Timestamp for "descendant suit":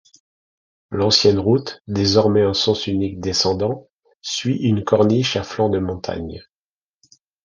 3.19-4.57